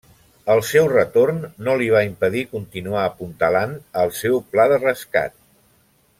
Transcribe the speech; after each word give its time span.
El 0.51 0.61
seu 0.69 0.87
retorn 0.93 1.37
no 1.67 1.75
li 1.81 1.89
va 1.95 2.01
impedir 2.07 2.43
continuar 2.55 3.03
apuntalant 3.11 3.77
el 4.05 4.15
seu 4.23 4.41
pla 4.55 4.67
de 4.75 4.81
rescat. 4.89 5.39